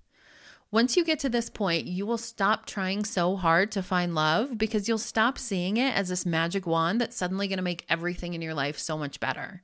Once 0.71 0.95
you 0.95 1.03
get 1.03 1.19
to 1.19 1.29
this 1.29 1.49
point, 1.49 1.85
you 1.85 2.05
will 2.05 2.17
stop 2.17 2.65
trying 2.65 3.03
so 3.03 3.35
hard 3.35 3.71
to 3.71 3.83
find 3.83 4.15
love 4.15 4.57
because 4.57 4.87
you'll 4.87 4.97
stop 4.97 5.37
seeing 5.37 5.77
it 5.77 5.93
as 5.93 6.07
this 6.09 6.25
magic 6.25 6.65
wand 6.65 7.01
that's 7.01 7.17
suddenly 7.17 7.47
going 7.47 7.57
to 7.57 7.63
make 7.63 7.85
everything 7.89 8.33
in 8.33 8.41
your 8.41 8.53
life 8.53 8.79
so 8.79 8.97
much 8.97 9.19
better 9.19 9.63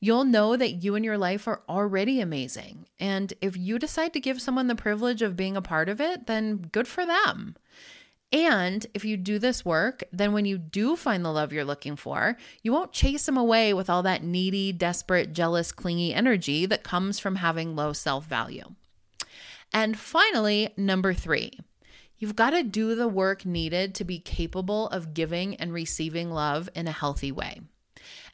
you'll 0.00 0.24
know 0.24 0.56
that 0.56 0.82
you 0.84 0.94
and 0.94 1.04
your 1.04 1.18
life 1.18 1.48
are 1.48 1.62
already 1.68 2.20
amazing. 2.20 2.86
And 2.98 3.32
if 3.40 3.56
you 3.56 3.78
decide 3.78 4.12
to 4.12 4.20
give 4.20 4.40
someone 4.40 4.66
the 4.66 4.74
privilege 4.74 5.22
of 5.22 5.36
being 5.36 5.56
a 5.56 5.62
part 5.62 5.88
of 5.88 6.00
it, 6.00 6.26
then 6.26 6.68
good 6.72 6.88
for 6.88 7.06
them. 7.06 7.56
And 8.32 8.86
if 8.92 9.04
you 9.04 9.16
do 9.16 9.38
this 9.38 9.64
work, 9.64 10.02
then 10.12 10.32
when 10.32 10.44
you 10.44 10.58
do 10.58 10.96
find 10.96 11.24
the 11.24 11.32
love 11.32 11.52
you're 11.52 11.64
looking 11.64 11.96
for, 11.96 12.36
you 12.62 12.72
won't 12.72 12.92
chase 12.92 13.24
them 13.24 13.36
away 13.36 13.72
with 13.72 13.88
all 13.88 14.02
that 14.02 14.24
needy, 14.24 14.72
desperate, 14.72 15.32
jealous, 15.32 15.70
clingy 15.72 16.12
energy 16.12 16.66
that 16.66 16.82
comes 16.82 17.18
from 17.18 17.36
having 17.36 17.76
low 17.76 17.92
self 17.92 18.26
value. 18.26 18.74
And 19.72 19.98
finally, 19.98 20.72
number 20.76 21.12
three, 21.12 21.58
you've 22.18 22.36
got 22.36 22.50
to 22.50 22.62
do 22.62 22.94
the 22.94 23.08
work 23.08 23.44
needed 23.44 23.94
to 23.96 24.04
be 24.04 24.18
capable 24.18 24.88
of 24.88 25.14
giving 25.14 25.56
and 25.56 25.72
receiving 25.72 26.30
love 26.30 26.68
in 26.74 26.86
a 26.86 26.92
healthy 26.92 27.32
way. 27.32 27.60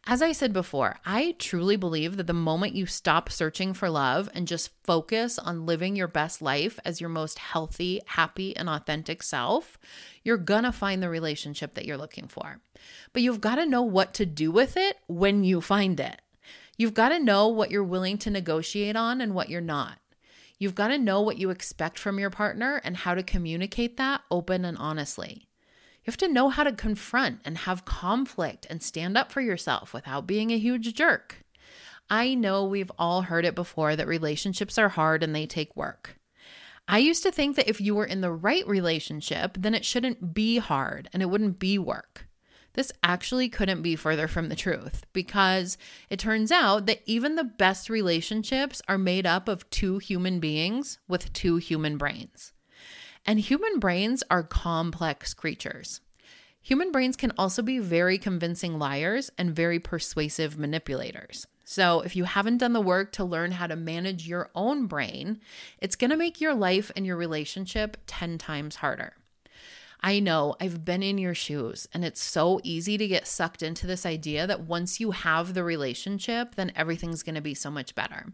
As 0.04 0.20
I 0.20 0.32
said 0.32 0.52
before, 0.52 0.96
I 1.06 1.36
truly 1.38 1.76
believe 1.76 2.16
that 2.16 2.26
the 2.26 2.32
moment 2.32 2.74
you 2.74 2.86
stop 2.86 3.30
searching 3.30 3.72
for 3.72 3.88
love 3.88 4.28
and 4.34 4.48
just 4.48 4.70
focus 4.82 5.38
on 5.38 5.64
living 5.64 5.94
your 5.94 6.08
best 6.08 6.42
life 6.42 6.80
as 6.84 7.00
your 7.00 7.08
most 7.08 7.38
healthy, 7.38 8.00
happy, 8.06 8.56
and 8.56 8.68
authentic 8.68 9.22
self, 9.22 9.78
you're 10.24 10.38
gonna 10.38 10.72
find 10.72 11.00
the 11.00 11.08
relationship 11.08 11.74
that 11.74 11.84
you're 11.84 11.96
looking 11.96 12.26
for. 12.26 12.60
But 13.12 13.22
you've 13.22 13.40
gotta 13.40 13.64
know 13.64 13.82
what 13.82 14.12
to 14.14 14.26
do 14.26 14.50
with 14.50 14.76
it 14.76 14.96
when 15.06 15.44
you 15.44 15.60
find 15.60 16.00
it. 16.00 16.20
You've 16.76 16.94
gotta 16.94 17.20
know 17.20 17.46
what 17.46 17.70
you're 17.70 17.84
willing 17.84 18.18
to 18.18 18.30
negotiate 18.30 18.96
on 18.96 19.20
and 19.20 19.34
what 19.34 19.50
you're 19.50 19.60
not. 19.60 19.98
You've 20.58 20.74
got 20.74 20.88
to 20.88 20.98
know 20.98 21.20
what 21.20 21.38
you 21.38 21.50
expect 21.50 21.98
from 21.98 22.18
your 22.18 22.30
partner 22.30 22.80
and 22.84 22.96
how 22.96 23.14
to 23.14 23.22
communicate 23.22 23.96
that 23.96 24.22
open 24.30 24.64
and 24.64 24.78
honestly. 24.78 25.48
You 26.04 26.10
have 26.10 26.16
to 26.18 26.28
know 26.28 26.48
how 26.48 26.64
to 26.64 26.72
confront 26.72 27.40
and 27.44 27.58
have 27.58 27.84
conflict 27.84 28.66
and 28.68 28.82
stand 28.82 29.16
up 29.16 29.30
for 29.30 29.40
yourself 29.40 29.94
without 29.94 30.26
being 30.26 30.50
a 30.50 30.58
huge 30.58 30.92
jerk. 30.94 31.44
I 32.10 32.34
know 32.34 32.64
we've 32.64 32.90
all 32.98 33.22
heard 33.22 33.44
it 33.44 33.54
before 33.54 33.96
that 33.96 34.06
relationships 34.06 34.78
are 34.78 34.90
hard 34.90 35.22
and 35.22 35.34
they 35.34 35.46
take 35.46 35.76
work. 35.76 36.18
I 36.88 36.98
used 36.98 37.22
to 37.22 37.32
think 37.32 37.56
that 37.56 37.68
if 37.68 37.80
you 37.80 37.94
were 37.94 38.04
in 38.04 38.20
the 38.20 38.32
right 38.32 38.66
relationship, 38.66 39.56
then 39.58 39.74
it 39.74 39.84
shouldn't 39.84 40.34
be 40.34 40.58
hard 40.58 41.08
and 41.12 41.22
it 41.22 41.30
wouldn't 41.30 41.58
be 41.58 41.78
work. 41.78 42.26
This 42.74 42.92
actually 43.02 43.48
couldn't 43.48 43.82
be 43.82 43.96
further 43.96 44.28
from 44.28 44.48
the 44.48 44.56
truth 44.56 45.04
because 45.12 45.76
it 46.08 46.18
turns 46.18 46.50
out 46.50 46.86
that 46.86 47.02
even 47.04 47.36
the 47.36 47.44
best 47.44 47.90
relationships 47.90 48.80
are 48.88 48.98
made 48.98 49.26
up 49.26 49.48
of 49.48 49.68
two 49.70 49.98
human 49.98 50.40
beings 50.40 50.98
with 51.06 51.32
two 51.32 51.56
human 51.56 51.98
brains. 51.98 52.52
And 53.26 53.38
human 53.38 53.78
brains 53.78 54.22
are 54.30 54.42
complex 54.42 55.34
creatures. 55.34 56.00
Human 56.62 56.92
brains 56.92 57.16
can 57.16 57.32
also 57.36 57.60
be 57.60 57.78
very 57.78 58.18
convincing 58.18 58.78
liars 58.78 59.30
and 59.36 59.54
very 59.54 59.78
persuasive 59.78 60.56
manipulators. 60.56 61.46
So, 61.64 62.00
if 62.00 62.16
you 62.16 62.24
haven't 62.24 62.58
done 62.58 62.72
the 62.72 62.80
work 62.80 63.12
to 63.12 63.24
learn 63.24 63.52
how 63.52 63.66
to 63.66 63.76
manage 63.76 64.28
your 64.28 64.50
own 64.54 64.86
brain, 64.86 65.40
it's 65.78 65.96
going 65.96 66.10
to 66.10 66.16
make 66.16 66.40
your 66.40 66.54
life 66.54 66.90
and 66.94 67.06
your 67.06 67.16
relationship 67.16 67.96
10 68.06 68.38
times 68.38 68.76
harder. 68.76 69.14
I 70.02 70.18
know 70.18 70.56
I've 70.60 70.84
been 70.84 71.02
in 71.02 71.18
your 71.18 71.34
shoes, 71.34 71.88
and 71.94 72.04
it's 72.04 72.22
so 72.22 72.60
easy 72.64 72.98
to 72.98 73.06
get 73.06 73.28
sucked 73.28 73.62
into 73.62 73.86
this 73.86 74.04
idea 74.04 74.46
that 74.46 74.62
once 74.62 74.98
you 74.98 75.12
have 75.12 75.54
the 75.54 75.62
relationship, 75.62 76.56
then 76.56 76.72
everything's 76.74 77.22
going 77.22 77.36
to 77.36 77.40
be 77.40 77.54
so 77.54 77.70
much 77.70 77.94
better. 77.94 78.32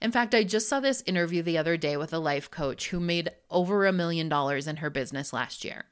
In 0.00 0.12
fact, 0.12 0.34
I 0.34 0.44
just 0.44 0.68
saw 0.68 0.80
this 0.80 1.02
interview 1.06 1.42
the 1.42 1.58
other 1.58 1.76
day 1.76 1.96
with 1.96 2.12
a 2.12 2.18
life 2.18 2.50
coach 2.50 2.88
who 2.88 3.00
made 3.00 3.30
over 3.50 3.86
a 3.86 3.92
million 3.92 4.28
dollars 4.28 4.66
in 4.66 4.76
her 4.76 4.90
business 4.90 5.32
last 5.32 5.64
year. 5.64 5.84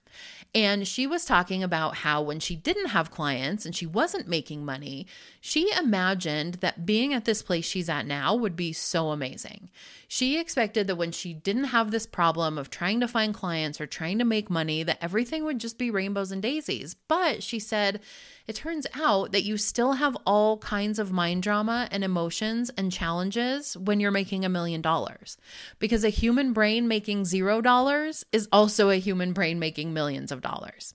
And 0.54 0.86
she 0.86 1.06
was 1.06 1.24
talking 1.24 1.64
about 1.64 1.96
how 1.96 2.22
when 2.22 2.38
she 2.38 2.54
didn't 2.54 2.90
have 2.90 3.10
clients 3.10 3.66
and 3.66 3.74
she 3.74 3.86
wasn't 3.86 4.28
making 4.28 4.64
money, 4.64 5.06
she 5.40 5.68
imagined 5.76 6.54
that 6.54 6.86
being 6.86 7.12
at 7.12 7.24
this 7.24 7.42
place 7.42 7.64
she's 7.64 7.88
at 7.88 8.06
now 8.06 8.36
would 8.36 8.54
be 8.54 8.72
so 8.72 9.10
amazing. 9.10 9.68
She 10.06 10.38
expected 10.38 10.86
that 10.86 10.94
when 10.94 11.10
she 11.10 11.34
didn't 11.34 11.64
have 11.64 11.90
this 11.90 12.06
problem 12.06 12.56
of 12.56 12.70
trying 12.70 13.00
to 13.00 13.08
find 13.08 13.34
clients 13.34 13.80
or 13.80 13.86
trying 13.86 14.20
to 14.20 14.24
make 14.24 14.48
money, 14.48 14.84
that 14.84 14.98
everything 15.02 15.42
would 15.42 15.58
just 15.58 15.76
be 15.76 15.90
rainbows 15.90 16.30
and 16.30 16.40
daisies. 16.40 16.94
But 17.08 17.42
she 17.42 17.58
said, 17.58 18.00
it 18.46 18.54
turns 18.54 18.86
out 18.94 19.32
that 19.32 19.42
you 19.42 19.56
still 19.56 19.94
have 19.94 20.16
all 20.26 20.58
kinds 20.58 20.98
of 20.98 21.10
mind 21.10 21.42
drama 21.42 21.88
and 21.90 22.04
emotions 22.04 22.70
and 22.76 22.92
challenges 22.92 23.76
when 23.76 23.98
you're 23.98 24.10
making 24.10 24.44
a 24.44 24.50
million 24.50 24.82
dollars. 24.82 25.38
Because 25.78 26.04
a 26.04 26.10
human 26.10 26.52
brain 26.52 26.86
making 26.86 27.24
zero 27.24 27.60
dollars 27.60 28.24
is 28.30 28.48
also 28.52 28.90
a 28.90 28.96
human 28.96 29.32
brain 29.32 29.58
making 29.58 29.94
millions 29.94 30.30
of 30.30 30.42
dollars. 30.44 30.94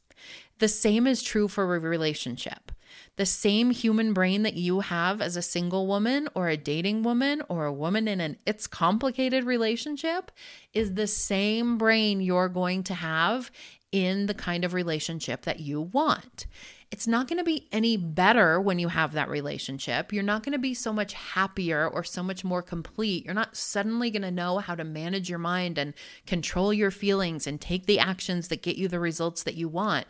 The 0.60 0.70
same 0.70 1.06
is 1.08 1.22
true 1.22 1.50
for 1.50 1.76
a 1.76 1.80
relationship. 1.80 2.72
The 3.20 3.26
same 3.26 3.72
human 3.72 4.14
brain 4.14 4.44
that 4.44 4.54
you 4.54 4.80
have 4.80 5.22
as 5.22 5.36
a 5.36 5.42
single 5.42 5.88
woman 5.88 6.30
or 6.36 6.48
a 6.48 6.56
dating 6.56 7.04
woman 7.04 7.42
or 7.50 7.66
a 7.66 7.74
woman 7.74 8.08
in 8.08 8.22
an 8.22 8.38
it's 8.46 8.66
complicated 8.66 9.44
relationship 9.44 10.32
is 10.74 10.94
the 10.94 11.06
same 11.06 11.78
brain 11.78 12.22
you're 12.22 12.48
going 12.48 12.82
to 12.84 12.94
have 12.94 13.52
in 13.92 14.28
the 14.28 14.34
kind 14.34 14.64
of 14.64 14.74
relationship 14.74 15.42
that 15.42 15.60
you 15.60 15.82
want 15.82 16.46
it's 16.92 17.08
not 17.08 17.28
going 17.28 17.38
to 17.38 17.44
be 17.44 17.68
any 17.72 17.98
better 17.98 18.60
when 18.60 18.80
you 18.80 18.88
have 18.88 19.14
that 19.14 19.30
relationship. 19.30 20.12
You're 20.12 20.24
not 20.24 20.42
going 20.42 20.54
to 20.54 20.60
be 20.60 20.74
so 20.74 20.92
much 20.92 21.14
happier 21.14 21.88
or 21.88 22.04
so 22.04 22.24
much 22.24 22.44
more 22.44 22.64
complete. 22.64 23.26
You're 23.26 23.36
not 23.36 23.56
suddenly 23.56 24.10
going 24.10 24.24
to 24.24 24.32
know 24.32 24.58
how 24.58 24.74
to 24.74 24.84
manage 24.84 25.30
your 25.30 25.38
mind 25.38 25.78
and 25.78 25.94
control 26.26 26.74
your 26.74 26.90
feelings 26.90 27.46
and 27.46 27.62
take 27.62 27.86
the 27.86 28.00
actions 28.00 28.48
that 28.48 28.64
get 28.64 28.78
you 28.78 28.88
the 28.88 29.00
results 29.00 29.44
that 29.44 29.54
you 29.54 29.68
want. 29.68 30.08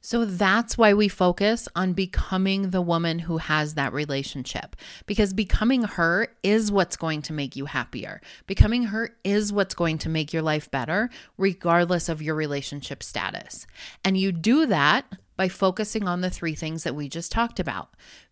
So 0.00 0.24
that's 0.24 0.78
why 0.78 0.94
we 0.94 1.08
focus 1.08 1.68
on 1.76 1.92
becoming 1.92 2.70
the 2.70 2.80
woman 2.80 3.18
who 3.18 3.36
has 3.36 3.74
that 3.74 3.92
relationship 3.92 4.74
because 5.06 5.34
becoming 5.34 5.82
her 5.82 6.28
is 6.42 6.72
what's 6.72 6.96
going 6.96 7.20
to 7.22 7.34
make 7.34 7.54
you 7.54 7.66
happier. 7.66 8.22
Becoming 8.46 8.84
her 8.84 9.14
is 9.24 9.52
what's 9.52 9.74
going 9.74 9.98
to 9.98 10.08
make 10.08 10.32
your 10.32 10.42
life 10.42 10.70
better, 10.70 11.10
regardless 11.36 12.08
of 12.08 12.22
your 12.22 12.34
relationship 12.34 13.02
status. 13.02 13.66
And 14.02 14.16
you 14.16 14.32
do 14.32 14.64
that 14.66 15.04
by 15.36 15.48
focusing 15.48 16.08
on 16.08 16.22
the 16.22 16.30
three 16.30 16.54
things 16.54 16.82
that 16.84 16.94
we 16.94 17.08
just 17.08 17.32
talked 17.32 17.60
about 17.60 17.90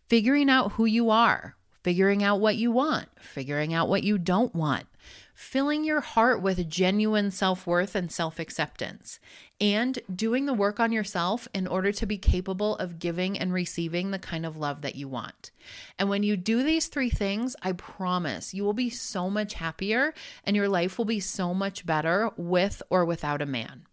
figuring 0.08 0.48
out 0.48 0.72
who 0.72 0.86
you 0.86 1.10
are, 1.10 1.54
figuring 1.82 2.22
out 2.22 2.40
what 2.40 2.56
you 2.56 2.70
want, 2.70 3.08
figuring 3.20 3.74
out 3.74 3.88
what 3.88 4.02
you 4.02 4.16
don't 4.16 4.54
want, 4.54 4.86
filling 5.34 5.84
your 5.84 6.00
heart 6.00 6.42
with 6.42 6.68
genuine 6.68 7.30
self 7.30 7.66
worth 7.66 7.94
and 7.94 8.10
self 8.10 8.38
acceptance, 8.38 9.20
and 9.60 9.98
doing 10.14 10.46
the 10.46 10.54
work 10.54 10.78
on 10.78 10.92
yourself 10.92 11.48
in 11.52 11.66
order 11.66 11.90
to 11.92 12.06
be 12.06 12.18
capable 12.18 12.76
of 12.76 12.98
giving 12.98 13.38
and 13.38 13.52
receiving 13.52 14.10
the 14.10 14.18
kind 14.18 14.46
of 14.46 14.56
love 14.56 14.82
that 14.82 14.94
you 14.94 15.08
want. 15.08 15.50
And 15.98 16.08
when 16.08 16.22
you 16.22 16.36
do 16.36 16.62
these 16.62 16.86
three 16.86 17.10
things, 17.10 17.56
I 17.62 17.72
promise 17.72 18.54
you 18.54 18.64
will 18.64 18.72
be 18.72 18.90
so 18.90 19.28
much 19.28 19.54
happier 19.54 20.14
and 20.44 20.54
your 20.54 20.68
life 20.68 20.98
will 20.98 21.04
be 21.04 21.20
so 21.20 21.54
much 21.54 21.84
better 21.84 22.30
with 22.36 22.82
or 22.90 23.04
without 23.04 23.42
a 23.42 23.46
man. 23.46 23.86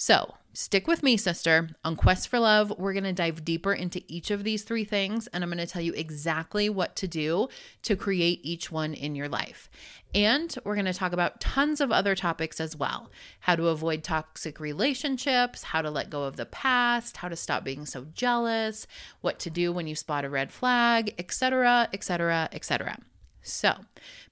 So, 0.00 0.36
stick 0.52 0.86
with 0.86 1.02
me, 1.02 1.16
sister. 1.16 1.70
On 1.84 1.96
Quest 1.96 2.28
for 2.28 2.38
Love, 2.38 2.72
we're 2.78 2.92
going 2.92 3.02
to 3.02 3.12
dive 3.12 3.44
deeper 3.44 3.72
into 3.72 4.00
each 4.06 4.30
of 4.30 4.44
these 4.44 4.62
three 4.62 4.84
things, 4.84 5.26
and 5.26 5.42
I'm 5.42 5.50
going 5.50 5.58
to 5.58 5.66
tell 5.66 5.82
you 5.82 5.92
exactly 5.92 6.70
what 6.70 6.94
to 6.96 7.08
do 7.08 7.48
to 7.82 7.96
create 7.96 8.38
each 8.44 8.70
one 8.70 8.94
in 8.94 9.16
your 9.16 9.28
life. 9.28 9.68
And 10.14 10.56
we're 10.62 10.76
going 10.76 10.84
to 10.84 10.94
talk 10.94 11.12
about 11.12 11.40
tons 11.40 11.80
of 11.80 11.90
other 11.90 12.14
topics 12.14 12.60
as 12.60 12.76
well 12.76 13.10
how 13.40 13.56
to 13.56 13.66
avoid 13.66 14.04
toxic 14.04 14.60
relationships, 14.60 15.64
how 15.64 15.82
to 15.82 15.90
let 15.90 16.10
go 16.10 16.22
of 16.22 16.36
the 16.36 16.46
past, 16.46 17.16
how 17.16 17.28
to 17.28 17.34
stop 17.34 17.64
being 17.64 17.84
so 17.84 18.06
jealous, 18.14 18.86
what 19.20 19.40
to 19.40 19.50
do 19.50 19.72
when 19.72 19.88
you 19.88 19.96
spot 19.96 20.24
a 20.24 20.30
red 20.30 20.52
flag, 20.52 21.12
etc., 21.18 21.88
etc., 21.92 22.48
etc. 22.52 22.98
So 23.42 23.74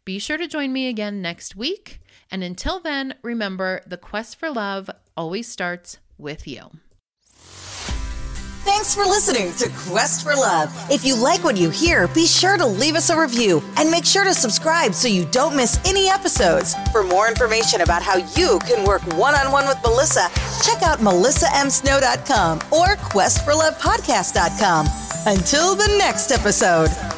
be 0.05 0.19
sure 0.19 0.37
to 0.37 0.47
join 0.47 0.73
me 0.73 0.89
again 0.89 1.23
next 1.23 1.57
week. 1.57 2.01
And 2.31 2.43
until 2.43 2.81
then, 2.81 3.15
remember 3.23 3.83
the 3.87 3.97
quest 3.97 4.37
for 4.37 4.51
love 4.51 4.91
always 5.17 5.49
starts 5.49 5.99
with 6.19 6.47
you. 6.47 6.71
Thanks 8.67 8.97
for 8.97 9.05
listening 9.05 9.53
to 9.55 9.69
Quest 9.89 10.25
for 10.25 10.35
Love. 10.35 10.75
If 10.91 11.05
you 11.05 11.15
like 11.15 11.45
what 11.45 11.57
you 11.57 11.71
hear, 11.71 12.09
be 12.09 12.27
sure 12.27 12.57
to 12.57 12.67
leave 12.67 12.97
us 12.97 13.11
a 13.11 13.19
review 13.19 13.63
and 13.77 13.93
make 13.93 14.05
sure 14.05 14.25
to 14.25 14.35
subscribe 14.35 14.93
so 14.93 15.07
you 15.07 15.25
don't 15.27 15.55
miss 15.55 15.79
any 15.87 16.09
episodes. 16.09 16.75
For 16.91 17.05
more 17.05 17.29
information 17.29 17.83
about 17.83 18.03
how 18.03 18.17
you 18.17 18.59
can 18.67 18.85
work 18.85 19.03
one 19.17 19.37
on 19.37 19.53
one 19.53 19.69
with 19.69 19.79
Melissa, 19.85 20.29
check 20.65 20.83
out 20.83 20.99
melissamsnow.com 20.99 22.59
or 22.73 22.97
questforlovepodcast.com. 22.97 24.87
Until 25.27 25.77
the 25.77 25.97
next 25.99 26.33
episode. 26.33 27.16